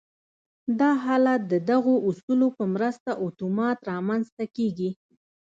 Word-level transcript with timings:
دا 0.79 0.91
حالت 1.03 1.41
د 1.51 1.53
دغو 1.69 1.95
اصولو 2.09 2.47
په 2.57 2.63
مرسته 2.73 3.09
اتومات 3.25 3.77
رامنځته 3.91 4.43
کېږي 4.55 4.89